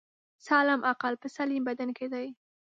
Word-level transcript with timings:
سالم 0.45 0.81
عقل 0.91 1.13
په 1.21 1.27
سلیم 1.35 1.61
بدن 1.69 1.89
کی 1.97 2.07
دی 2.13 2.27